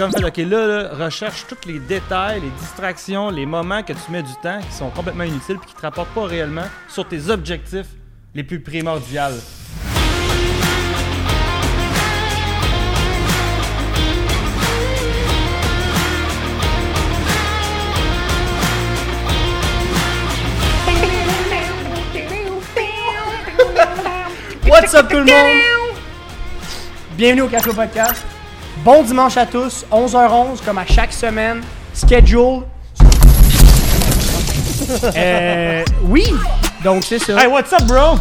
[0.00, 4.10] comme fait, ok, là, là, recherche tous les détails, les distractions, les moments que tu
[4.10, 7.28] mets du temps qui sont complètement inutiles puis qui te rapportent pas réellement sur tes
[7.28, 7.88] objectifs
[8.34, 9.20] les plus primordiaux.
[24.66, 25.94] What's up tout le monde?
[27.18, 28.24] Bienvenue au Café Podcast.
[28.84, 31.62] Bon dimanche à tous, 11h11 comme à chaque semaine.
[31.94, 32.62] Schedule.
[35.16, 36.24] Euh, oui,
[36.82, 37.40] donc c'est ça.
[37.40, 38.16] Hey, what's up, bro?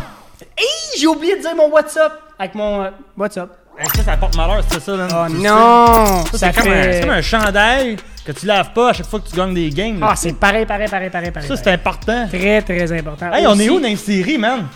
[0.58, 0.66] Hey,
[1.00, 3.52] j'ai oublié de dire mon what's up avec mon euh, what's up.
[3.80, 5.10] Hey, ça, ça porte malheur, c'est ça, man.
[5.12, 6.26] Oh non.
[6.34, 7.96] Ça, c'est comme, un- fait- c'est comme un chandail
[8.26, 10.00] que tu laves pas à chaque fois que tu gagnes des games.
[10.00, 10.08] là.
[10.12, 11.48] Ah, c'est pareil, pareil, pareil, pareil, pareil.
[11.48, 12.28] ça, c'est important.
[12.28, 13.32] très, très important.
[13.32, 14.68] Hey, on est où dans les séries, man?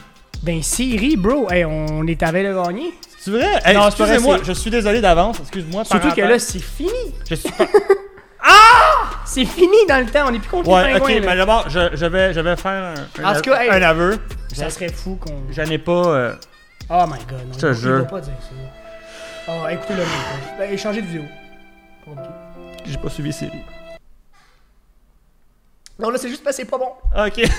[0.41, 1.49] Ben, Siri, bro.
[1.51, 2.93] Hey, on est à de gagner.
[3.23, 3.61] C'est vrai?
[3.63, 5.39] Hey, Non, c'est pas vrai, excusez-moi, je suis désolé d'avance.
[5.39, 5.85] Excuse-moi.
[5.85, 6.89] Surtout que là, c'est fini.
[7.29, 7.65] je suis pas.
[9.25, 10.25] C'est fini dans le temps.
[10.27, 11.21] On est plus contre Ouais, les ok, pingouins.
[11.21, 11.27] là.
[11.31, 13.69] mais d'abord, je, je vais, je vais faire un, un, En tout cas, hey.
[13.69, 14.19] un aveu.
[14.53, 15.33] Ça serait fou qu'on.
[15.49, 15.91] J'en ai pas.
[16.07, 16.35] euh,
[16.89, 17.53] Oh my god, non.
[17.53, 18.05] Je te jure.
[18.07, 19.47] Pas dire ça.
[19.47, 20.03] Oh, écoutez-le.
[20.59, 21.23] Ben, changez de vidéo.
[22.85, 23.51] J'ai pas suivi série.
[25.99, 26.91] Non, là, c'est juste parce que c'est pas bon.
[27.17, 27.41] Ok.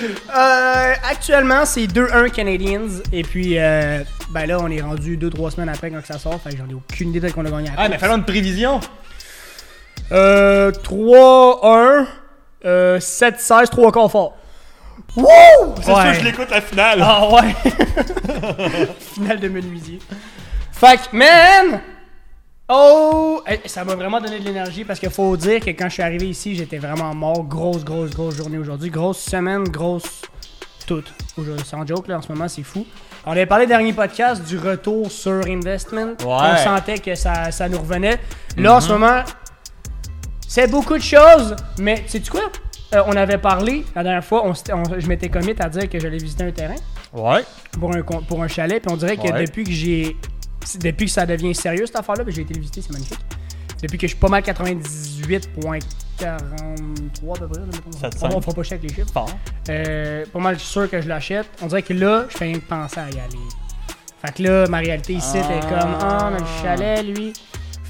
[0.00, 2.86] Euh, actuellement, c'est 2-1 Canadiens.
[3.12, 6.40] Et puis, euh, ben là, on est rendu 2-3 semaines après quand ça sort.
[6.40, 8.24] Fait que j'en ai aucune idée de qu'on a gagné à Ah, mais fais une
[8.24, 8.78] prévision.
[10.12, 12.06] Euh, 3-1.
[12.64, 14.36] Euh, 7-16, 3 quarts fort.
[15.16, 15.26] Wouh!
[15.78, 17.00] C'est sûr que je l'écoute la finale.
[17.02, 17.54] Ah ouais!
[19.14, 19.98] Finale de menuisier.
[20.72, 21.80] Fait que, man!
[22.68, 23.40] Oh!
[23.48, 26.02] Eh, Ça m'a vraiment donné de l'énergie parce qu'il faut dire que quand je suis
[26.02, 27.44] arrivé ici, j'étais vraiment mort.
[27.44, 28.90] Grosse, grosse, grosse journée aujourd'hui.
[28.90, 30.22] Grosse semaine, grosse.
[30.86, 31.04] Tout.
[31.36, 32.86] Aujourd'hui, Sans joke, là, en ce moment, c'est fou.
[33.26, 36.14] On avait parlé dernier podcast du retour sur investment.
[36.24, 38.18] On sentait que ça, ça nous revenait.
[38.56, 39.22] Là, en ce moment,
[40.46, 42.50] c'est beaucoup de choses, mais sais-tu quoi?
[42.94, 45.90] Euh, on avait parlé la dernière fois, on s'était- on- je m'étais commit à dire
[45.90, 46.76] que j'allais visiter un terrain
[47.12, 47.44] Ouais.
[47.78, 48.82] pour un, con- pour un chalet.
[48.82, 49.44] Puis on dirait que Ouais.
[49.44, 50.16] depuis que j'ai.
[50.76, 53.18] Depuis que ça devient sérieux cette affaire-là, j'ai été le visiter, c'est magnifique.
[53.82, 55.78] Depuis que je suis pas mal 98.43
[56.24, 57.60] à peu près.
[57.60, 57.66] là,
[58.22, 59.12] on, on fera pas chier avec les chiffres.
[59.68, 61.46] Euh, pas mal sûr que je l'achète.
[61.62, 63.38] On dirait que là, je fais rien que penser à y aller.
[64.24, 65.60] Fait que là, ma réalité ici Ah.
[65.60, 67.32] comme Ah, mais le chalet, lui.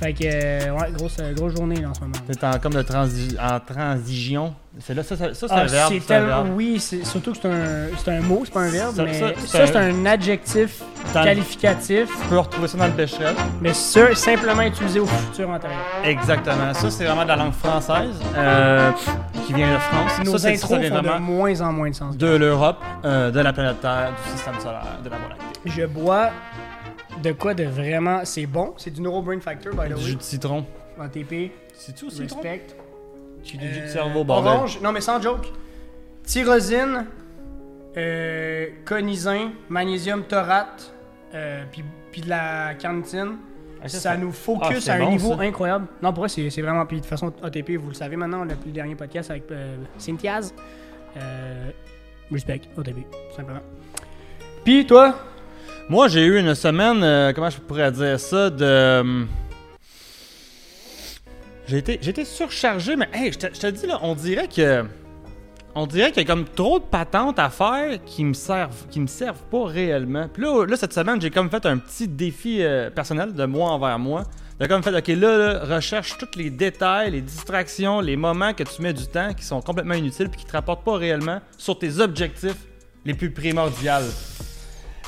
[0.00, 2.12] Fait que, euh, ouais, grosse, grosse journée là, en ce moment.
[2.26, 4.54] T'es en comme de transi en transition.
[4.78, 5.92] C'est là, ça, ça, ça, c'est Ah, un verbe.
[6.06, 6.52] c'est.
[6.54, 9.66] Oui, surtout que c'est un, c'est un mot, c'est pas un verbe, Ça- mais ça,
[9.66, 10.82] c'est un- un adjectif
[11.12, 13.34] qualificatif, Tu peux retrouver ça dans le pêcherel.
[13.60, 15.80] mais ça, simplement utilisé au futur antérieur.
[16.04, 16.72] Exactement.
[16.74, 18.92] Ça, c'est vraiment de la langue française euh,
[19.46, 20.12] qui vient de France.
[20.24, 22.16] Nos ça, intros font de moins en moins de sens.
[22.16, 25.44] de l'Europe, euh, de la planète Terre, du système solaire, de la Voie lactée.
[25.64, 26.30] Je bois
[27.18, 28.24] de quoi de vraiment.
[28.24, 30.00] C'est bon, c'est du Neurobrain Factor, by the Du way.
[30.00, 30.64] jus de citron.
[31.00, 32.66] ATP, C'est-tu aussi respect.
[33.44, 34.52] Tu du jus de Euh, cerveau, bordel.
[34.52, 35.46] Orange, non mais sans joke.
[36.24, 37.06] Tyrosine,
[37.96, 40.92] euh, conisine, magnésium taurate,
[41.34, 43.36] euh, puis puis de la carnitine.
[43.82, 45.42] Ah, Ça, ça, nous Ah, focus à un bon, niveau ça.
[45.42, 45.86] incroyable.
[46.02, 46.84] Non, pour vrai, c'est c'est vraiment.
[46.86, 49.30] Puis de toute façon, ATP, vous le savez maintenant, on a plus le dernier podcast
[49.30, 50.52] avec euh, Cynthiaz.
[51.16, 51.70] Euh,
[52.32, 53.60] respect, ATP, tout simplement.
[54.64, 55.14] Puis toi,
[55.90, 58.62] Moi, j'ai eu une semaine, euh, comment je pourrais dire ça, de.
[58.62, 59.24] euh,
[61.66, 64.84] J'ai été, été surchargé, mais hey, je te, dis là, on dirait que.
[65.74, 69.00] On dirait qu'il y a comme trop de patentes à faire qui me servent, qui
[69.00, 70.28] me servent pas réellement.
[70.28, 73.70] Puis là, là cette semaine, j'ai comme fait un petit défi euh, personnel de moi
[73.70, 74.24] envers moi.
[74.60, 78.64] J'ai comme fait, ok, là, là, recherche tous les détails, les distractions, les moments que
[78.64, 81.78] tu mets du temps qui sont complètement inutiles puis qui te rapportent pas réellement sur
[81.78, 82.56] tes objectifs
[83.04, 84.10] les plus primordiaux.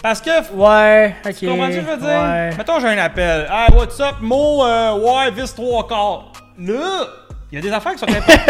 [0.03, 1.35] Parce que ouais, ok.
[1.37, 2.09] tu comprends ce que je veux dire?
[2.09, 2.51] Ouais.
[2.57, 3.47] Mettons, j'ai un appel.
[3.51, 4.65] Ah, what's up, Mo?
[4.65, 6.33] Euh, ouais, vis trois quarts.
[6.59, 7.07] Là,
[7.53, 8.41] il y a des affaires qui sont importantes.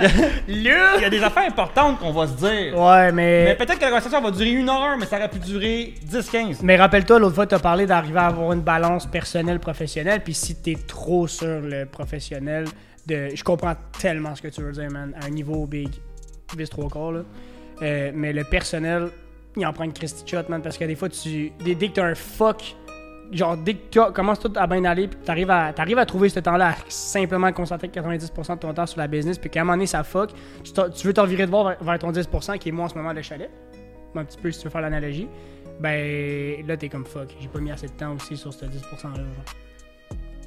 [0.48, 2.76] Il y a des affaires importantes qu'on va se dire.
[2.76, 3.54] Ouais, Mais mais.
[3.54, 6.58] peut-être que la conversation va durer une heure, mais ça aurait pu durer 10-15.
[6.62, 10.22] Mais rappelle-toi, l'autre fois, tu as parlé d'arriver à avoir une balance personnelle-professionnelle.
[10.24, 12.64] Puis si t'es trop sur le professionnel,
[13.06, 13.28] de...
[13.34, 15.14] je comprends tellement ce que tu veux dire, man.
[15.20, 15.90] À un niveau big,
[16.56, 17.20] vis trois quarts, là.
[17.82, 19.10] Euh, mais le personnel,
[19.56, 20.62] il en prend une Christy shot, man.
[20.62, 21.52] Parce que des fois, tu.
[21.64, 22.76] Dès, que t'as un fuck.
[23.32, 26.28] Genre, dès que tu commences tout à bien aller, puis t'arrives à, t'arrives à trouver
[26.28, 29.64] ce temps-là à simplement concentrer 90% de ton temps sur la business, puis qu'à un
[29.64, 30.32] moment donné, ça fuck,
[30.64, 33.12] tu, veux t'en virer de voir vers, ton 10%, qui est moi en ce moment
[33.12, 33.48] le chalet,
[34.16, 35.28] un petit peu si tu veux faire l'analogie,
[35.78, 39.14] ben là, t'es comme fuck, j'ai pas mis assez de temps aussi sur ce 10%-là.
[39.14, 39.24] genre.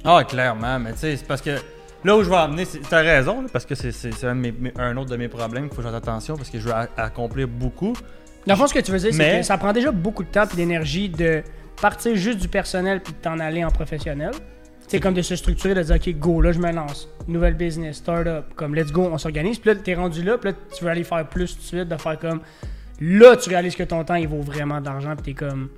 [0.04, 1.56] Ah, clairement, mais tu sais, c'est parce que
[2.04, 4.42] là où je vais amener, t'as raison, parce que c'est- un,
[4.76, 7.94] un autre de mes problèmes qu'il faut que attention parce que je veux accomplir beaucoup.
[8.46, 10.28] Dans le fond, ce que tu veux dire, c'est que ça prend déjà beaucoup de
[10.28, 11.42] temps et d'énergie de
[11.80, 14.32] partir juste du personnel puis de t'en aller en professionnel.
[14.86, 17.08] C'est comme de se structurer, de dire, OK, go, là, je me lance.
[17.26, 19.58] Nouvelle business, start-up, comme let's go, on s'organise.
[19.58, 21.88] Puis là, t'es rendu là, puis là, tu veux aller faire plus tout de suite,
[21.88, 22.40] de faire comme.
[23.00, 25.70] Là, tu réalises que ton temps, il vaut vraiment d'argent, puis t'es comme.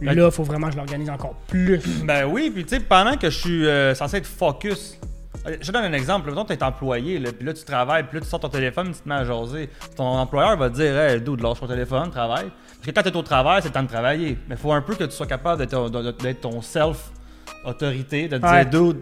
[0.00, 1.80] Là, faut vraiment que je l'organise encore plus.
[2.04, 4.98] Ben oui, puis tu sais, pendant que je suis euh, censé être focus.
[5.44, 6.28] Je te donne un exemple.
[6.30, 8.92] Mettons, tu es employé, là, puis là, tu travailles, puis là, tu sors ton téléphone,
[8.92, 9.68] tu te mets à jaser.
[9.96, 12.50] Ton employeur va te dire, hey, dude, lâche ton téléphone, travaille.
[12.50, 14.38] Parce que quand tu es au travail, c'est le temps de travailler.
[14.48, 18.64] Mais il faut un peu que tu sois capable d'être ton- self-autorité, de te Ouais.
[18.64, 19.00] dire, dude,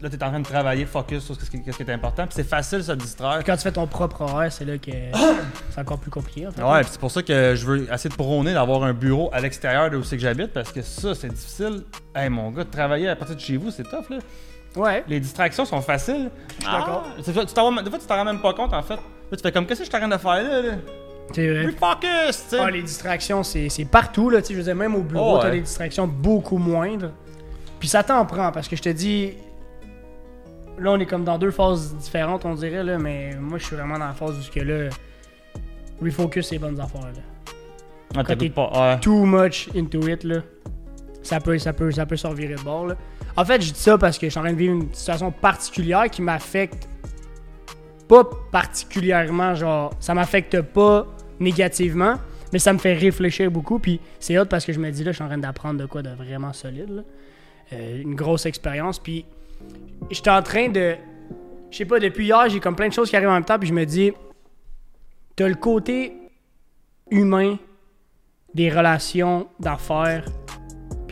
[0.00, 2.24] là, tu es en train de travailler, focus sur ce qui, ce qui est important.
[2.26, 3.36] Puis c'est facile de se distraire.
[3.36, 4.90] Puis quand tu fais ton propre horaire, c'est là que
[5.70, 6.62] c'est encore plus compliqué, en fait.
[6.62, 9.40] Ouais, puis c'est pour ça que je veux essayer de prôner d'avoir un bureau à
[9.40, 11.82] l'extérieur de où c'est que j'habite parce que ça, c'est difficile.
[12.14, 14.18] Hey, mon gars, de travailler à partir de chez vous, c'est tough, là.
[14.76, 15.04] Ouais.
[15.08, 16.30] Les distractions sont faciles.
[16.58, 17.04] suis d'accord.
[17.06, 18.82] Ah, c'est ça, tu t'en rends- des fois, tu t'en rends même pas compte, en
[18.82, 18.96] fait.
[18.96, 19.00] Là,
[19.36, 20.62] tu fais comme, qu'est-ce que je suis en train de faire là?
[20.62, 20.72] là?
[21.32, 21.66] C'est vrai.
[21.66, 22.58] Refocus, tu sais.
[22.60, 24.40] Ah, les distractions, c'est c'est partout, là.
[24.42, 25.52] Tu sais, je veux dire, même au bureau, Oh, t'as ouais.
[25.52, 27.10] des distractions beaucoup moindres.
[27.80, 29.32] Puis ça t'en prend, parce que je te dis.
[30.78, 32.98] Là, on est comme dans deux phases différentes, on dirait, là.
[32.98, 34.90] Mais moi, je suis vraiment dans la phase où que là.
[36.02, 37.22] Refocus ces bonnes affaires, là.
[38.16, 38.70] Ah, t'écoutes t'es- pas.
[38.74, 39.00] Ouais.
[39.00, 40.36] Too much into it, là.
[41.24, 42.92] Ça peut, ça peut, ça peut se revirer de bord.
[43.36, 45.32] En fait, je dis ça parce que je suis en train de vivre une situation
[45.32, 46.88] particulière qui m'affecte
[48.06, 48.22] pas
[48.52, 51.06] particulièrement, genre, ça m'affecte pas
[51.40, 52.16] négativement,
[52.52, 53.78] mais ça me fait réfléchir beaucoup.
[53.78, 55.86] Puis c'est hot parce que je me dis là, je suis en train d'apprendre de
[55.86, 57.04] quoi de vraiment solide.
[57.72, 58.98] Euh, une grosse expérience.
[58.98, 59.24] Puis
[60.10, 60.96] j'étais en train de,
[61.70, 63.58] je sais pas, depuis hier, j'ai comme plein de choses qui arrivent en même temps,
[63.58, 64.12] puis je me dis,
[65.34, 66.12] t'as le côté
[67.10, 67.56] humain
[68.54, 70.26] des relations d'affaires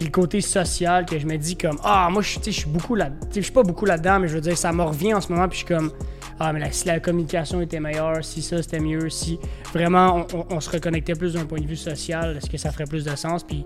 [0.02, 3.10] puis le côté social que je me dis comme ah moi je suis beaucoup là
[3.32, 5.46] je suis pas beaucoup là-dedans mais je veux dire ça me revient en ce moment
[5.48, 5.92] puis je suis comme
[6.40, 9.38] ah mais la- si la communication était meilleure si ça c'était mieux si
[9.72, 12.72] vraiment on, on- on se reconnectait plus d'un point de vue social est-ce que ça
[12.72, 13.44] ferait plus de sens?
[13.44, 13.64] Puis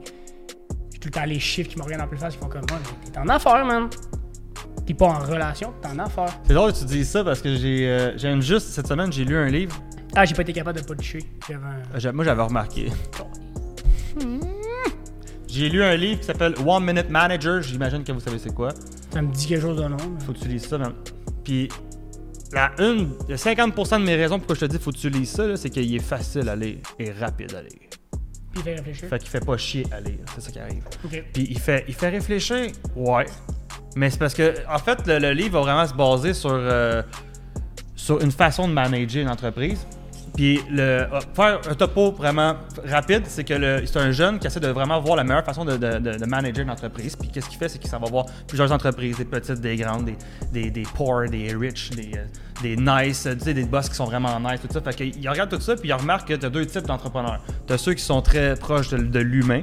[0.93, 2.67] j'ai tout le temps les chiffres qui me reviennent en plus face qui font comme
[2.67, 3.89] t'es en affaires man.
[4.87, 7.55] T'es pas en relation t'es en affaires C'est drôle que tu dis ça parce que
[7.57, 9.75] j'ai euh, j'ai une- juste cette semaine, j'ai lu un livre.
[10.15, 11.55] ah j'ai pas été capable de pas un
[12.09, 12.91] Euh, Moi, j'avais remarqué.
[15.57, 17.63] J'ai lu un livre qui s'appelle One Minute Manager.
[17.63, 18.69] J'imagine que vous savez c'est quoi.
[19.11, 20.93] ça me dit quelque chose de nom mais- Faut que tu lises ça, man.
[21.45, 21.71] Puis,
[22.53, 24.99] la une, il y a 50% de mes raisons pourquoi je te dis faut que
[24.99, 27.71] tu lises ça, là, c'est qu'il est facile à lire et rapide à lire.
[28.53, 30.85] puis il fait réfléchir Fait qu'il fait pas chier à lire, c'est ça qui arrive.
[31.33, 33.25] Puis il fait, il fait réfléchir, ouais.
[33.97, 37.03] Mais c'est parce que, en fait, le, le livre va vraiment se baser sur, euh,
[37.95, 39.87] sur une façon de manager une entreprise.
[40.37, 44.61] Puis le, euh, faire un topo vraiment rapide, c'est que c'est un jeune qui essaie
[44.61, 47.17] de vraiment voir la meilleure façon de, manager une entreprise.
[47.17, 50.05] Puis qu'est-ce qu'il fait, c'est qu'il s'en va voir plusieurs entreprises, des petites, des grandes,
[50.05, 50.17] des,
[50.53, 52.27] des, des poor, des rich, des, euh,
[52.63, 54.83] des nice, euh, tu sais, des boss qui sont vraiment nice, tout ça.
[54.83, 57.41] Fait qu'il regarde tout ça, puis il remarque que tu as deux types d'entrepreneurs.
[57.67, 59.63] Tu as ceux qui sont très proches de l'humain,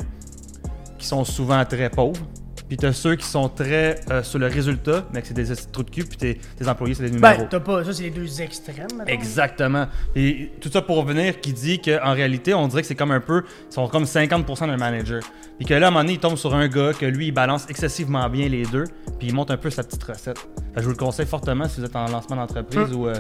[0.98, 2.25] qui sont souvent très pauvres.
[2.74, 5.84] Puis t'as ceux qui sont très euh, sur le résultat, mais que c'est des trous
[5.84, 7.42] de cul, puis tes, tes employés, c'est des numéros.
[7.42, 9.12] ben t'as pas ça c'est les deux extrêmes mettons.
[9.12, 9.86] Exactement.
[10.16, 13.20] Et tout ça pour revenir qui dit qu'en réalité, on dirait que c'est comme un
[13.20, 15.22] peu, ils sont comme 50% d'un manager.
[15.60, 17.31] Puis que là, à un moment donné, il tombe sur un gars que lui, il
[17.31, 18.86] balance excessivement bien les deux,
[19.20, 20.40] puis il monte un peu sa petite recette.
[20.40, 23.14] Fait que je vous le conseille fortement si vous êtes en lancement d'entreprise ou euh,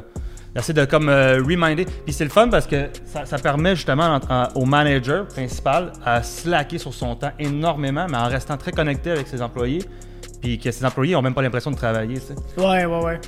[0.55, 1.85] d'essayer de comme euh, reminder.
[1.85, 5.91] Puis c'est le fun parce que ça, ça permet justement en- en- au manager principal
[6.05, 9.83] à slacker sur son temps énormément, mais en restant très connecté avec ses employés.
[10.41, 12.35] Puis que ses employés ont même pas l'impression de travailler, tu sais.
[12.61, 13.21] ouais ouais ouais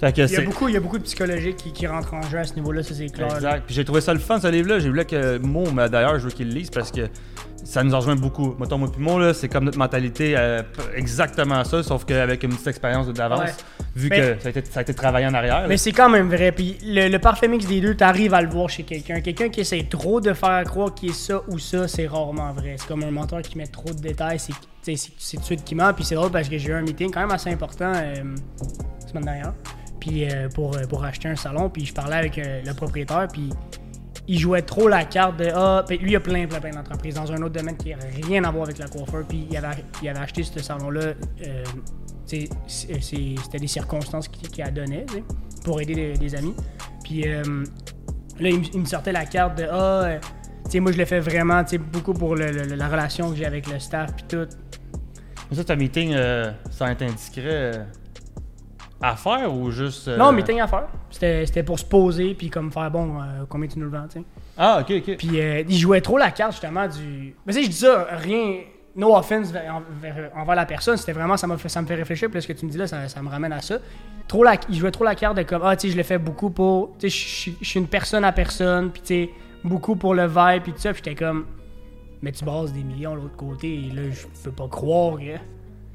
[0.00, 2.14] Fait que Il y, a beaucoup, il y a beaucoup de psychologie qui, qui rentre
[2.14, 3.28] en jeu à ce niveau-là, ça c'est clair.
[3.28, 3.34] là.
[3.36, 3.62] Exact.
[3.66, 4.78] Puis j'ai trouvé ça le fun, ce livre-là.
[4.78, 7.02] J'ai voulu que Mo, mais d'ailleurs, je veux qu'il le lise parce que
[7.62, 8.54] ça nous en rejoint beaucoup.
[8.58, 10.62] Mettons, moi puis Mo, là, c'est comme notre mentalité, euh,
[10.94, 13.83] exactement ça, sauf qu'avec une petite expérience d'avance, Ouais.
[13.96, 15.66] Vu Mais- que ça a, été, ça a été travaillé en arrière.
[15.68, 16.52] Mais c'est quand même vrai.
[16.52, 19.20] Puis le, le parfait mix des deux, t'arrives à le voir chez quelqu'un.
[19.20, 22.76] Quelqu'un qui essaie trop de faire croire qu'il est ça ou ça, c'est rarement vrai.
[22.78, 25.92] C'est comme un menteur qui met trop de détails, c'est tout de suite qui ment.
[25.94, 28.14] Puis c'est drôle parce que j'ai eu un meeting quand même assez important euh,
[29.00, 29.54] la semaine dernière.
[30.00, 33.26] Puis euh, pour, euh, pour acheter un salon, puis je parlais avec euh, le propriétaire,
[33.32, 33.48] puis
[34.26, 37.14] il jouait trop la carte de ah, puis lui il a plein plein plein d'entreprises
[37.14, 37.96] dans un autre domaine qui n'a
[38.26, 39.68] rien à voir avec la coiffeur, puis il avait,
[40.02, 41.12] il avait acheté ce salon-là.
[42.32, 42.46] Euh,
[42.98, 45.04] c'était des circonstances qui, qui a donné
[45.64, 46.54] pour aider des, amis.
[47.02, 47.42] Puis euh,
[48.40, 50.18] là, il, me- il me sortait la carte de ah,
[50.64, 53.30] tu sais, moi je le fais vraiment, tu sais, beaucoup pour le- le- la relation
[53.30, 54.46] que j'ai avec le staff, puis tout.
[55.50, 57.84] Mais ça, c'est un meeting euh, sans être indiscret euh,
[59.02, 60.08] à faire ou juste.
[60.08, 60.86] Non, meeting à faire.
[61.10, 64.20] C'était c'était pour se poser, puis comme faire bon, combien tu nous le vends, tu.
[64.56, 65.16] Ah, ok, ok.
[65.16, 65.28] Puis
[65.68, 67.34] il jouait trop la carte justement du.
[67.46, 68.60] Mais tu sais, je dis ça, rien.
[68.96, 69.82] No offense vers-
[70.36, 72.52] envers, la personne, c'était vraiment, ça, fait, ça me fait réfléchir, puis là, ce que
[72.52, 73.78] tu me dis là, ça, ça me ramène à ça.
[74.28, 76.18] Trop la, il jouait trop la carte de comme, ah, tu sais, je le fais
[76.18, 76.92] beaucoup pour.
[76.98, 77.16] Tu sais,
[77.60, 79.30] je suis- une personne à personne, puis tu sais,
[79.64, 81.44] beaucoup pour le vibe, puis tout ça, puis j'étais comme.
[82.22, 83.74] mais tu bases des millions de l'autre côté.
[83.74, 85.36] Et là, je peux pas croire que.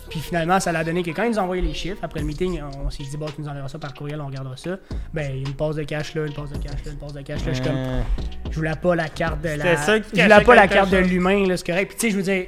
[0.09, 2.25] Puis finalement, ça l'a donné que quand ils nous ont envoyé les chiffres, après le
[2.25, 4.77] meeting, on s'est dit, bon, tu nous enverras ça par courriel, on regardera ça.
[5.13, 6.97] Ben, il y a une passe de cash là, une passe de cash là, une
[6.97, 7.51] passe de cash là.
[7.51, 8.01] Je suis comme, Euh,
[8.49, 9.77] je voulais pas la carte de la.
[9.77, 11.87] Ça Je voulais pas la carte de l'humain, là, c'est correct.
[11.89, 12.45] Puis tu sais, je veux dire,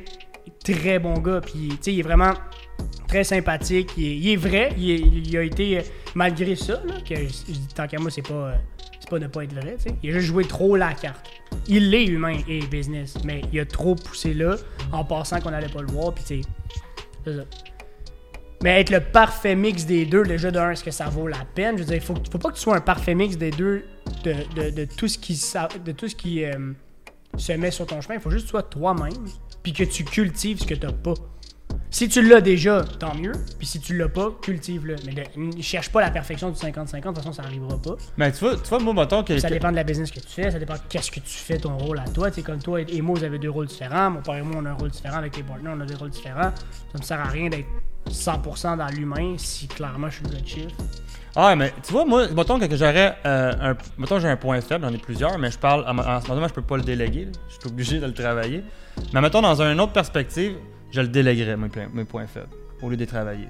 [0.64, 1.42] très bon gars.
[1.42, 2.34] Puis il est vraiment
[3.08, 3.92] très sympathique.
[3.98, 4.74] Il est, vrai.
[4.78, 5.82] Il, a été, euh,
[6.16, 8.56] malgré ça, que je, dis tant qu'à moi, c'est pas, euh,
[9.00, 9.76] c'est pas ne pas être vrai.
[9.78, 9.96] tu sais.
[10.04, 11.30] Il a juste joué trop la carte.
[11.68, 14.56] Il est humain et business, mais il a trop poussé là
[14.92, 16.14] en pensant qu'on allait pas le voir.
[16.14, 16.42] Puis c'est
[17.26, 17.44] ça.
[18.64, 21.44] Mais être le parfait mix des deux, déjà de un, est-ce que ça vaut la
[21.56, 21.78] peine?
[21.78, 23.86] Je veux dire, il faut, faut pas que tu sois un parfait mix des deux
[24.24, 25.40] de, de, tout ce qui,
[25.84, 26.74] de tout ce qui euh,
[27.38, 28.16] se met sur ton chemin.
[28.16, 29.26] Il faut juste que tu sois toi-même,
[29.64, 31.14] puis que tu cultives ce que tu pas.
[31.94, 33.34] Si tu l'as déjà, tant mieux.
[33.58, 34.96] Puis si tu l'as pas, cultive-le.
[35.06, 37.98] Mais ne cherche pas la perfection du 50-50, de toute façon, ça n'arrivera pas.
[38.18, 39.38] Ben, tu vois, tu vois, moi, mettons que.
[39.38, 41.58] Ça dépend de la business que tu fais, ça dépend de qu'est-ce que tu fais,
[41.58, 42.32] ton rôle à toi.
[42.32, 44.10] Tu sais, comme toi et moi, vous avez deux rôles différents.
[44.10, 45.18] Mon père et moi, on a un rôle différent.
[45.18, 46.52] Avec les partenaires, on a des rôles différents.
[46.94, 47.68] Ça me sert à rien d'être
[48.10, 50.76] 100% dans l'humain si clairement je suis le chiffre.
[51.36, 53.78] Ah, mais tu vois, moi, mettons que j'aurais euh, un.
[53.98, 55.86] Mettons j'ai un point faible, j'en ai plusieurs, mais je parle.
[55.88, 57.26] En, en ce moment, je peux pas le déléguer.
[57.26, 57.32] là.
[57.48, 58.64] Je suis obligé de le travailler.
[59.14, 60.56] Mais mettons, dans une autre perspective,
[60.92, 62.50] je le déléguerais, mes, points- mes points faibles,
[62.82, 63.48] au lieu de les travailler.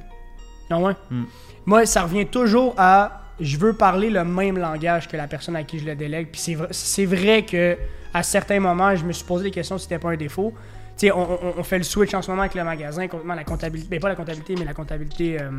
[0.69, 0.93] Ah ouais?
[1.09, 1.23] Hmm.
[1.65, 5.63] Moi, ça revient toujours à je veux parler le même langage que la personne à
[5.63, 6.27] qui je le délègue.
[6.31, 7.75] Puis c'est vrai, c'est vrai que
[8.13, 10.53] à certains moments, je me suis posé des questions si c'était pas un défaut.
[10.97, 13.33] Tu sais, on, on- on fait le switch en ce moment avec le magasin, complètement
[13.33, 15.49] la comptabilité, ben pas la comptabilité, mais la comptabilité euh,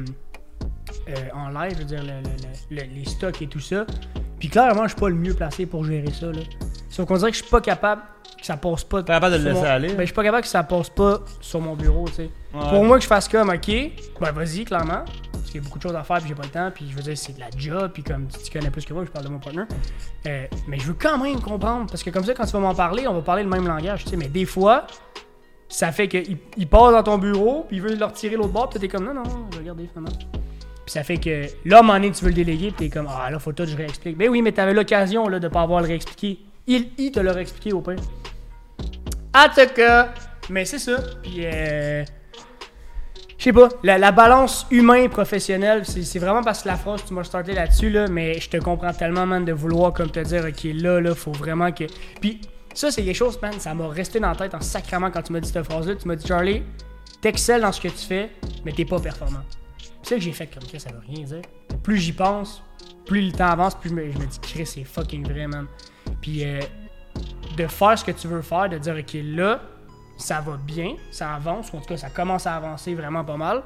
[1.08, 3.84] euh, en live, je veux dire, le- le- le- les stocks et tout ça.
[4.38, 6.26] Puis clairement, je suis pas le mieux placé pour gérer ça.
[6.26, 6.40] Là.
[6.90, 8.02] Sauf qu'on dirait que je suis pas capable,
[8.38, 9.02] que ça passe pas.
[9.02, 9.88] Pas capable de le laisser mon- aller.
[9.88, 12.30] Ben, je suis pas capable que ça passe pas sur mon bureau, tu sais.
[12.54, 12.68] Ouais.
[12.70, 13.70] Pour moi que je fasse comme, ok,
[14.20, 15.04] ben vas-y, clairement.
[15.32, 16.86] Parce qu'il y a beaucoup de choses à faire, puis j'ai pas le temps, puis
[16.90, 19.10] je veux dire, c'est de la job, puis comme tu connais plus que moi, je
[19.10, 19.62] parle de mon partner.
[20.26, 22.74] Euh, mais je veux quand même comprendre, parce que comme ça, quand tu vas m'en
[22.74, 24.16] parler, on va parler le même langage, tu sais.
[24.16, 24.86] Mais des fois,
[25.68, 28.68] ça fait qu'il il passe dans ton bureau, puis il veut le retirer l'autre bord,
[28.68, 30.10] puis t'es comme, non, non, je vais regarder finalement.
[30.84, 32.96] Puis ça fait que là, à un moment donné, tu veux le déléguer, puis t'es
[32.96, 34.16] comme, ah là, faut que je réexplique.
[34.16, 36.40] Ben oui, mais t'avais l'occasion, là, de pas avoir le réexpliquer.
[36.66, 37.96] Il, il te l'a réexpliqué au pire.
[39.34, 40.12] En tout cas,
[40.50, 40.96] mais c'est ça.
[41.22, 42.04] Puis, euh,
[43.38, 47.14] je sais pas, la, la balance humain-professionnel, c'est c'est vraiment parce que la phrase, tu
[47.14, 50.44] m'as starté là-dessus, là, mais je te comprends tellement, man, de vouloir, comme te dire,
[50.44, 51.84] ok, là, là, faut vraiment que.
[52.20, 52.40] Puis,
[52.74, 55.32] ça, c'est quelque chose, man, ça m'a resté dans la tête en sacrament quand tu
[55.32, 55.94] m'as dit cette phrase-là.
[55.94, 56.62] Tu m'as dit, Charlie,
[57.20, 58.30] t'excelles dans ce que tu fais,
[58.64, 59.42] mais t'es pas performant.
[60.16, 61.42] Que j'ai fait comme ça, ça veut rien dire.
[61.82, 62.62] Plus j'y pense,
[63.06, 65.66] plus le temps avance, plus je me, dis, Chris, c'est fucking vrai, man.
[66.20, 66.60] Puis, euh,
[67.56, 69.60] de faire ce que tu veux faire, de dire, ok, là,
[70.16, 73.62] ça va bien, ça avance, en tout cas, ça commence à avancer vraiment pas mal.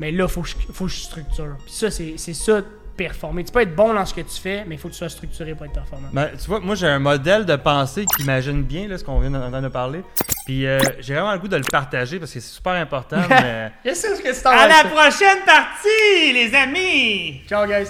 [0.00, 1.56] Mais là, faut que je, faut que je structure.
[1.64, 2.62] Puis ça, c'est ça,
[2.98, 3.44] performer.
[3.44, 5.08] Tu peux être bon dans ce que tu fais, mais il faut que tu sois
[5.08, 6.08] structuré pour être performant.
[6.12, 9.20] Ben, tu vois, moi j'ai un modèle de pensée qui imagine bien là, ce qu'on
[9.20, 10.02] vient d'entendre de parler.
[10.48, 13.20] Puis euh, j'ai vraiment le goût de le partager parce que c'est super important.
[13.28, 13.70] mais...
[13.84, 17.42] Je sais ce que t'en À la prochaine partie, les amis!
[17.46, 17.88] Ciao, guys.